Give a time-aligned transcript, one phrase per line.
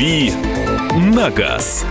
[0.00, 0.32] «Дави
[0.96, 1.84] на газ».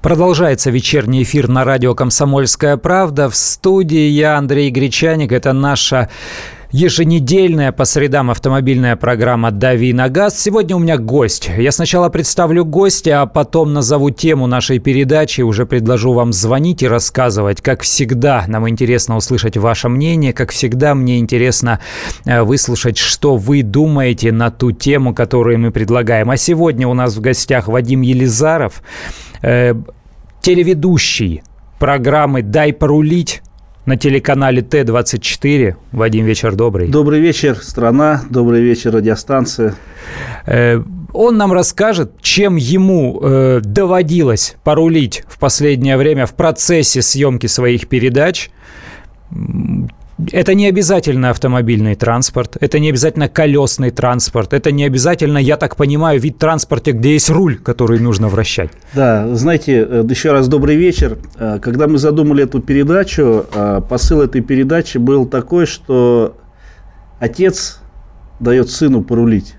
[0.00, 3.28] Продолжается вечерний эфир на радио «Комсомольская правда».
[3.28, 5.32] В студии я, Андрей Гречаник.
[5.32, 6.08] Это наша
[6.74, 10.36] еженедельная по средам автомобильная программа «Дави на газ».
[10.36, 11.48] Сегодня у меня гость.
[11.56, 15.42] Я сначала представлю гостя, а потом назову тему нашей передачи.
[15.42, 17.62] Уже предложу вам звонить и рассказывать.
[17.62, 20.32] Как всегда, нам интересно услышать ваше мнение.
[20.32, 21.78] Как всегда, мне интересно
[22.24, 26.28] э, выслушать, что вы думаете на ту тему, которую мы предлагаем.
[26.28, 28.82] А сегодня у нас в гостях Вадим Елизаров–
[29.42, 29.74] э,
[30.40, 31.44] телеведущий
[31.78, 33.43] программы «Дай порулить»
[33.86, 35.76] на телеканале Т-24.
[35.92, 36.88] Вадим, вечер добрый.
[36.88, 38.22] Добрый вечер, страна.
[38.30, 39.74] Добрый вечер, радиостанция.
[40.46, 40.80] Э,
[41.12, 47.88] он нам расскажет, чем ему э, доводилось порулить в последнее время в процессе съемки своих
[47.88, 48.50] передач
[50.32, 55.76] это не обязательно автомобильный транспорт, это не обязательно колесный транспорт, это не обязательно, я так
[55.76, 58.70] понимаю, вид транспорта, где есть руль, который нужно вращать.
[58.94, 61.18] Да, знаете, э, еще раз добрый вечер.
[61.36, 66.36] Э, когда мы задумали эту передачу, э, посыл этой передачи был такой, что
[67.18, 67.80] отец
[68.40, 69.54] дает сыну порулить.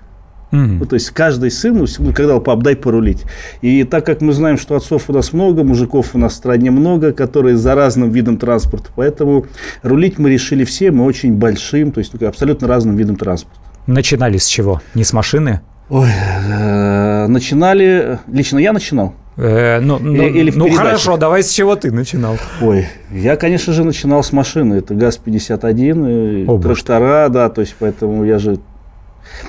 [0.56, 0.76] Mm-hmm.
[0.80, 3.24] Ну, то есть каждый сын, ну, когда пап, дай порулить.
[3.60, 6.70] И так как мы знаем, что отцов у нас много, мужиков у нас в стране
[6.70, 9.46] много, которые за разным видом транспорта, поэтому
[9.82, 13.60] рулить мы решили все, мы очень большим, то есть абсолютно разным видом транспорта.
[13.86, 14.80] Начинали с чего?
[14.94, 15.60] Не с машины?
[15.88, 19.14] Ой, э, начинали, лично я начинал.
[19.36, 22.38] Э, ну, ну, Или ну хорошо, давай с чего ты начинал?
[22.60, 24.74] Ой, я, конечно же, начинал с машины.
[24.74, 28.58] Это ГАЗ-51, трактора, да, то есть поэтому я же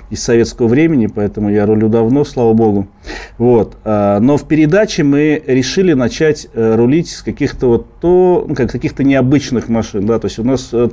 [0.09, 2.88] из советского времени, поэтому я рулю давно, слава богу.
[3.38, 3.78] Вот.
[3.83, 8.72] А, но в передаче мы решили начать э, рулить с каких-то вот то, ну, как
[8.72, 10.89] каких-то необычных машин, да, то есть у нас э,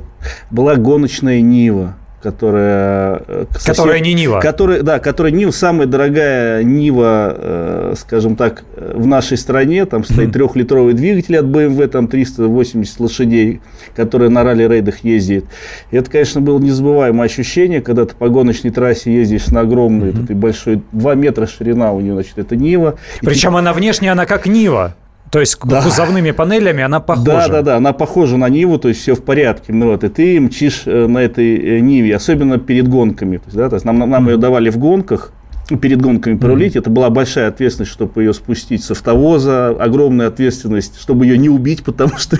[0.51, 3.21] была гоночная Нива, которая...
[3.27, 4.39] Э, сосед, которая не Нива.
[4.39, 9.85] Которая, да, которая Нива, самая дорогая Нива, э, скажем так, в нашей стране.
[9.85, 13.61] Там стоит трехлитровый двигатель от BMW, там 380 лошадей,
[13.95, 15.45] которая на ралли-рейдах ездит.
[15.91, 20.23] И это, конечно, было незабываемое ощущение, когда ты по гоночной трассе ездишь на огромной, mm-hmm.
[20.23, 22.95] этой большой, 2 метра ширина у нее, значит, это Нива.
[23.21, 23.59] Причем ты...
[23.59, 24.95] она внешне, она как Нива.
[25.31, 25.81] То есть да.
[25.81, 27.25] кузовными панелями она похожа.
[27.25, 29.73] Да, да, да, она похожа на Ниву, то есть все в порядке.
[29.73, 33.37] Ну, вот, и ты мчишь э, на этой э, Ниве, особенно перед гонками.
[33.37, 35.31] То есть, да, то есть нам, нам ее давали в гонках,
[35.69, 36.75] ну, перед гонками порулить.
[36.75, 36.79] Mm-hmm.
[36.79, 41.83] Это была большая ответственность, чтобы ее спустить с автовоза, огромная ответственность, чтобы ее не убить,
[41.85, 42.37] потому что...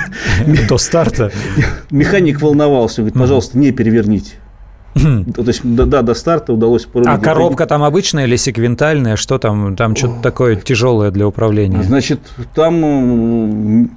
[0.70, 1.32] До старта.
[1.92, 4.36] Механик волновался, говорит, пожалуйста, не переверните.
[4.96, 6.88] То есть, да, до старта удалось.
[7.06, 9.18] А коробка там обычная или секвентальная?
[9.18, 9.76] Что там?
[9.76, 11.84] Там что-то такое тяжелое для управления?
[11.84, 12.22] Значит,
[12.54, 13.90] там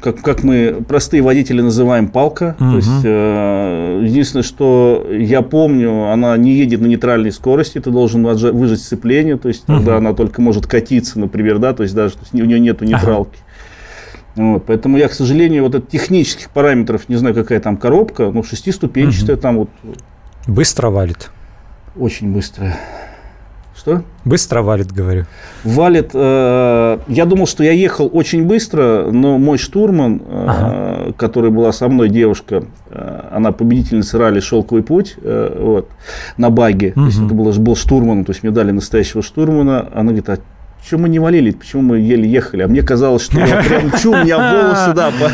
[0.00, 2.56] как, как мы простые водители называем палка.
[2.60, 2.70] Угу.
[2.70, 8.24] То есть, э, единственное, что я помню, она не едет на нейтральной скорости, ты должен
[8.24, 9.78] выжать сцепление, то есть угу.
[9.78, 12.84] тогда она только может катиться, например, да, то есть даже то есть, у нее нету
[12.84, 13.34] нейтралки.
[13.34, 13.45] Ага.
[14.36, 18.42] Вот, поэтому я, к сожалению, вот от технических параметров не знаю, какая там коробка, ну,
[18.42, 19.42] шестиступенчатая угу.
[19.42, 19.70] там вот.
[20.46, 21.30] Быстро валит?
[21.96, 22.74] Очень быстро.
[23.74, 24.02] Что?
[24.24, 25.26] Быстро валит, говорю.
[25.62, 26.10] Валит.
[26.12, 31.12] Э, я думал, что я ехал очень быстро, но мой штурман, э, ага.
[31.16, 35.90] который была со мной девушка, э, она победительница ралли «Шелковый путь» э, вот,
[36.36, 36.94] на баге.
[36.96, 37.00] Угу.
[37.00, 39.88] То есть это был, был штурман, то есть мне дали настоящего штурмана.
[39.92, 40.38] Она говорит, а
[40.86, 42.62] Почему мы не валили, почему мы еле ехали?
[42.62, 45.32] А мне казалось, что я прям чу, у меня волосы, да, по,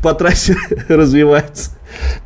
[0.04, 0.56] по трассе
[0.88, 1.72] развиваются.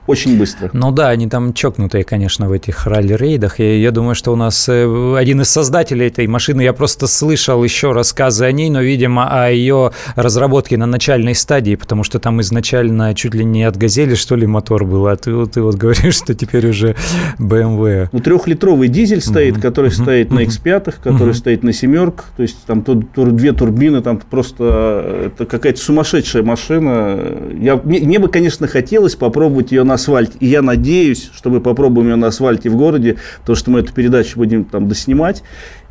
[0.09, 0.71] Очень быстро.
[0.73, 3.61] Ну да, они там чокнутые, конечно, в этих ралли-рейдах.
[3.61, 7.63] И я думаю, что у нас э, один из создателей этой машины, я просто слышал
[7.63, 12.41] еще рассказы о ней, но, видимо, о ее разработке на начальной стадии, потому что там
[12.41, 16.17] изначально чуть ли не от «Газели», что ли, мотор был, а ты, ты вот говоришь,
[16.17, 16.97] что теперь уже
[17.39, 18.09] BMW.
[18.11, 19.61] Ну, трехлитровый дизель стоит, mm-hmm.
[19.61, 20.03] который mm-hmm.
[20.03, 21.35] стоит на X5, который mm-hmm.
[21.35, 25.79] стоит на семерках, то есть там тут, тут две турбины, там просто э, это какая-то
[25.79, 27.21] сумасшедшая машина.
[27.61, 30.39] Я, мне, мне бы, конечно, хотелось попробовать ее на асфальте.
[30.41, 33.93] И я надеюсь, что мы попробуем ее на асфальте в городе, потому что мы эту
[33.93, 35.43] передачу будем там доснимать.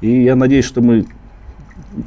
[0.01, 1.05] И я надеюсь, что мы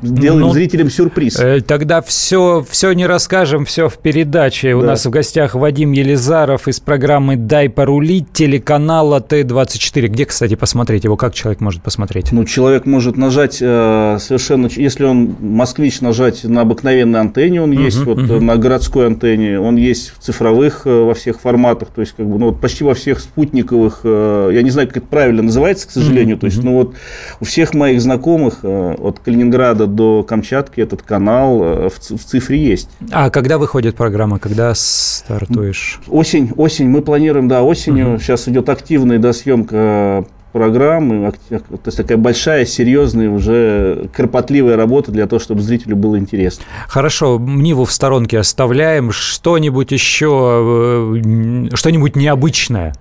[0.02, 1.38] сделаем ну, зрителям сюрприз.
[1.40, 4.70] Э, тогда все, все не расскажем, все в передаче.
[4.70, 4.76] Да.
[4.78, 10.08] У нас в гостях Вадим Елизаров из программы «Дай порулить» телеканала Т-24.
[10.08, 11.16] Где, кстати, посмотреть его?
[11.16, 12.32] Как человек может посмотреть?
[12.32, 14.68] Ну, человек может нажать э, совершенно...
[14.74, 18.40] Если он москвич, нажать на обыкновенной антенне, он uh-huh, есть, вот uh-huh.
[18.40, 22.38] на городской антенне, он есть в цифровых э, во всех форматах, то есть как бы,
[22.38, 25.90] ну, вот почти во всех спутниковых, э, я не знаю, как это правильно называется, к
[25.90, 26.64] сожалению, uh-huh, то есть, uh-huh.
[26.64, 26.94] ну, вот
[27.40, 32.58] у всех моих знакомых э, от Калининграда Калининграда до Камчатки этот канал э, в, цифре
[32.58, 32.88] есть.
[33.10, 36.00] А когда выходит программа, когда стартуешь?
[36.08, 36.88] Осень, осень.
[36.88, 38.14] Мы планируем, да, осенью.
[38.14, 38.20] Угу.
[38.20, 45.38] Сейчас идет активная досъемка программы, то есть такая большая, серьезная, уже кропотливая работа для того,
[45.38, 46.64] чтобы зрителю было интересно.
[46.88, 49.12] Хорошо, Ниву в сторонке оставляем.
[49.12, 52.94] Что-нибудь еще, э, что-нибудь необычное?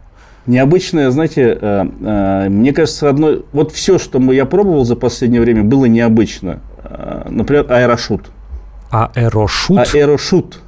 [0.49, 5.63] Необычное, знаете, э, э, мне кажется, одно, вот все, что я пробовал за последнее время,
[5.63, 6.59] было необычно.
[7.29, 8.29] Например, аэрошут.
[8.91, 9.77] Аэрошут?
[9.77, 10.59] Аэрошут.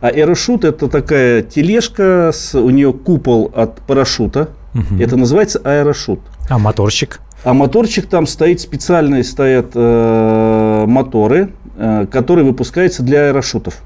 [0.00, 5.02] Аэрошут– это такая тележка, с, у нее купол от парашюта– Угу.
[5.02, 6.20] Это называется аэрошут.
[6.48, 7.20] А моторчик?
[7.44, 13.76] А моторчик там стоит специальные стоят э, моторы, э, которые выпускаются для аэрошутов.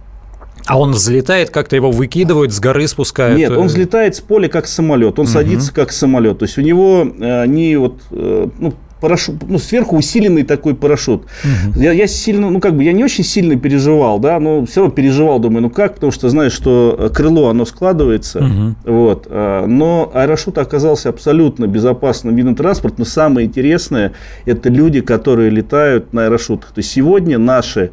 [0.67, 3.39] А он взлетает, как-то его выкидывают, с горы спускают?
[3.39, 5.33] Нет, он взлетает с поля как самолет, он угу.
[5.33, 6.39] садится как самолет.
[6.39, 11.23] То есть у него э, не вот, э, ну, парашют, ну, сверху усиленный такой парашют.
[11.23, 11.81] Угу.
[11.81, 14.95] Я, я сильно, ну, как бы, я не очень сильно переживал, да, но все равно
[14.95, 18.75] переживал, думаю, ну, как, потому что знаешь, что э, крыло, оно складывается, угу.
[18.85, 24.13] вот, а, но аэрошут оказался абсолютно безопасным видом транспорта, но самое интересное,
[24.45, 26.71] это люди, которые летают на аэрошутах.
[26.71, 27.91] То есть, сегодня наши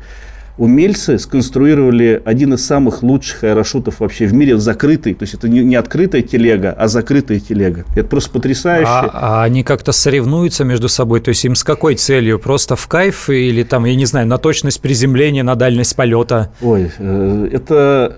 [0.57, 5.13] умельцы сконструировали один из самых лучших аэрошутов вообще в мире, закрытый.
[5.13, 7.85] То есть это не, не открытая телега, а закрытая телега.
[7.95, 8.89] Это просто потрясающе.
[8.89, 11.19] А, а они как-то соревнуются между собой?
[11.19, 12.39] То есть им с какой целью?
[12.39, 16.51] Просто в кайф или там, я не знаю, на точность приземления, на дальность полета?
[16.61, 18.17] Ой, э, это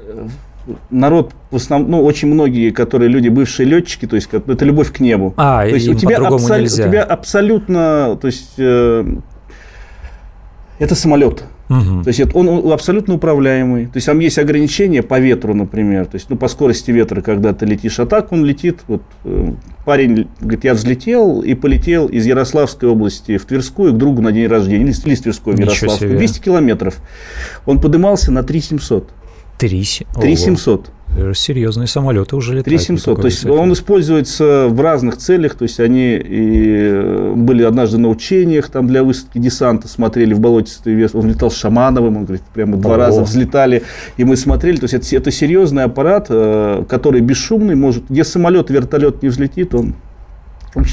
[0.90, 5.00] народ в основном, ну, очень многие, которые люди, бывшие летчики, то есть это любовь к
[5.00, 5.34] небу.
[5.38, 6.58] А, то есть у тебя, абсол...
[6.58, 9.06] у тебя абсолютно, то есть э,
[10.80, 11.46] это самолет.
[11.70, 12.04] Угу.
[12.04, 13.88] То есть это он абсолютно управляемый.
[13.88, 16.06] То есть там есть ограничения по ветру, например.
[16.06, 18.80] То есть ну, по скорости ветра, когда ты летишь, а так он летит.
[18.88, 19.52] Вот, э,
[19.86, 24.48] парень говорит, я взлетел и полетел из Ярославской области в Тверскую к другу на день
[24.48, 24.84] рождения.
[24.84, 26.18] Или из Тверской в Ярославскую.
[26.18, 27.00] 200 километров.
[27.66, 29.10] Он подымался на 3700.
[30.22, 30.92] 3700.
[31.34, 32.66] Серьезные самолеты уже летают.
[32.66, 33.22] 3700.
[33.22, 35.56] То есть он используется в разных целях.
[35.56, 40.40] То есть они и э, были однажды на учениях там для высадки десанта, смотрели в
[40.40, 41.16] болотистый вес.
[41.16, 42.98] Он летал с Шамановым, он говорит, прямо два Ого.
[42.98, 43.84] раза взлетали,
[44.18, 44.78] и мы смотрели.
[44.78, 49.74] То есть это, это серьезный аппарат, э, который бесшумный, может, где самолет, вертолет не взлетит,
[49.74, 49.96] он,
[50.76, 50.86] он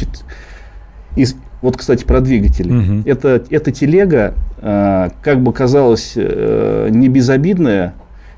[1.17, 2.73] из, вот, кстати, про двигатели.
[2.73, 3.03] Угу.
[3.09, 7.95] Это, эта телега, э, как бы казалось, не безобидная,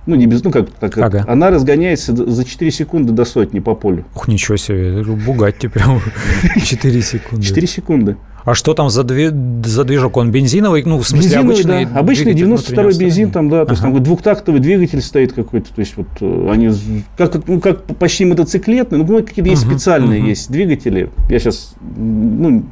[0.07, 1.25] ну, не без, ну, как, так, ага.
[1.29, 4.05] она разгоняется за 4 секунды до сотни по полю.
[4.15, 6.01] Ух, ничего себе, Бугатти прям
[6.65, 7.45] 4 секунды.
[7.45, 8.17] 4 секунды.
[8.47, 9.31] А что там за, две,
[9.65, 10.17] за движок?
[10.17, 10.85] Он бензиновый?
[10.85, 11.85] Ну, в смысле, бензиновый, обычный?
[11.87, 11.99] Да.
[11.99, 13.57] Обычный 92-й бензин там, да.
[13.57, 13.73] То ага.
[13.73, 15.75] есть там двухтактовый двигатель стоит какой-то.
[15.75, 16.71] То есть вот э, они
[17.19, 21.11] как, ну, как почти мотоциклетные, ну, какие-то есть uh специальные uh есть двигатели.
[21.29, 22.65] Я сейчас ну,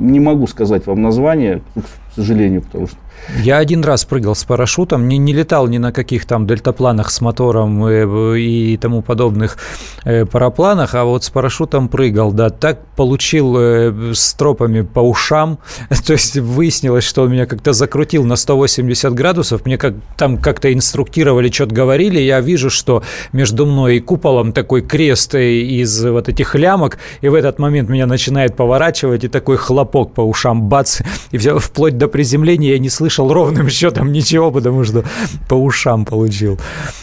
[0.00, 2.96] не могу сказать вам название, к сожалению, потому что
[3.42, 7.20] я один раз прыгал с парашютом, не, не летал ни на каких там дельтапланах с
[7.20, 9.56] мотором и, и тому подобных
[10.04, 15.19] э, парапланах, а вот с парашютом прыгал, да, так получил э, с тропами по ушам,
[16.06, 20.72] то есть выяснилось, что он меня как-то закрутил на 180 градусов, мне как там как-то
[20.72, 23.02] инструктировали, что-то говорили, я вижу, что
[23.32, 28.06] между мной и куполом такой крест из вот этих лямок, и в этот момент меня
[28.06, 31.00] начинает поворачивать, и такой хлопок по ушам, бац,
[31.30, 32.72] и все, вплоть до приземления.
[32.72, 35.04] Я не слышал ровным счетом ничего, потому что
[35.48, 36.58] по ушам получил.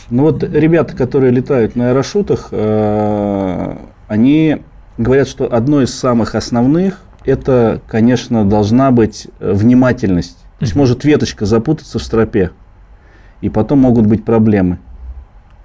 [0.10, 3.76] Ну вот ребята, которые летают на аэрошутах, э,
[4.08, 4.58] они
[4.98, 10.38] говорят, что одно из самых основных это, конечно, должна быть внимательность.
[10.60, 12.52] То есть может веточка запутаться в стропе,
[13.42, 14.80] и потом могут быть проблемы.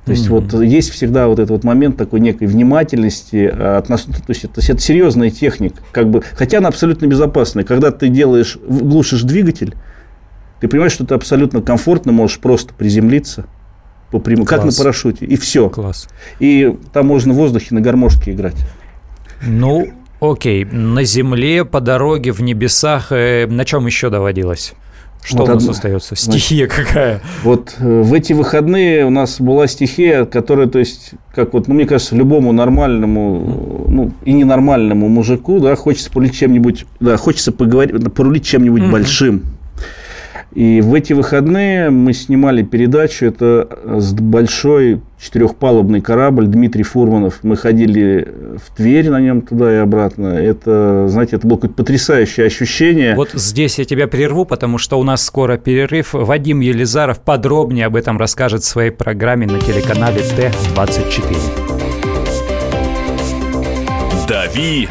[0.04, 0.52] То есть mm-hmm.
[0.52, 4.02] вот есть всегда вот этот вот момент такой некой внимательности, э, отнош...
[4.02, 7.62] то, есть это, то есть это серьезная техника, как бы, хотя она абсолютно безопасная.
[7.62, 9.76] Когда ты делаешь, глушишь двигатель,
[10.60, 13.46] ты понимаешь, что ты абсолютно комфортно можешь просто приземлиться,
[14.10, 14.44] по прям...
[14.44, 15.70] как на парашюте, и все.
[15.70, 16.08] Класс.
[16.40, 18.56] И там можно в воздухе на гармошке играть.
[19.46, 19.86] Ну,
[20.30, 20.64] окей.
[20.64, 24.74] На земле, по дороге, в небесах, э, на чем еще доводилось?
[25.22, 26.16] Что вот у нас одна, остается?
[26.16, 27.22] Стихия значит, какая?
[27.44, 31.74] Вот э, в эти выходные у нас была стихия, которая, то есть, как вот, ну,
[31.74, 38.12] мне кажется, любому нормальному, ну, и ненормальному мужику, да, хочется порулить чем-нибудь, да, хочется поговорить,
[38.12, 38.90] порулить чем-нибудь mm-hmm.
[38.90, 39.42] большим.
[40.54, 47.38] И в эти выходные мы снимали передачу, это с большой четырехпалубный корабль Дмитрий Фурманов.
[47.42, 48.28] Мы ходили
[48.62, 50.26] в Тверь на нем туда и обратно.
[50.26, 53.14] Это, знаете, это было какое-то потрясающее ощущение.
[53.14, 56.12] Вот здесь я тебя прерву, потому что у нас скоро перерыв.
[56.12, 61.36] Вадим Елизаров подробнее об этом расскажет в своей программе на телеканале Т-24.
[64.28, 64.88] «Дави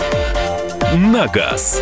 [0.96, 1.82] на газ».